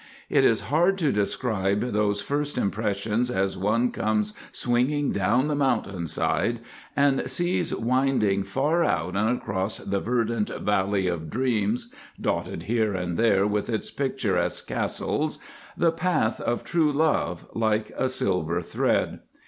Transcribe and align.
It 0.31 0.43
is 0.43 0.61
hard 0.61 0.97
to 0.97 1.11
describe 1.11 1.81
those 1.93 2.21
first 2.23 2.57
impressions 2.57 3.29
as 3.29 3.55
one 3.55 3.91
comes 3.91 4.33
swinging 4.51 5.11
down 5.11 5.47
the 5.47 5.53
mountainside 5.53 6.59
and 6.95 7.29
sees 7.29 7.75
winding 7.75 8.41
far 8.41 8.83
out 8.83 9.15
and 9.15 9.29
across 9.29 9.77
the 9.77 9.99
verdant 9.99 10.49
Valley 10.49 11.05
of 11.05 11.29
Dreams, 11.29 11.93
dotted 12.19 12.63
here 12.63 12.95
and 12.95 13.15
there 13.15 13.45
with 13.45 13.69
its 13.69 13.91
picturesque 13.91 14.65
castles, 14.67 15.37
the 15.77 15.91
Path 15.91 16.41
of 16.41 16.63
True 16.63 16.91
Love 16.91 17.47
like 17.53 17.91
a 17.95 18.09
silver 18.09 18.63
thread. 18.63 19.19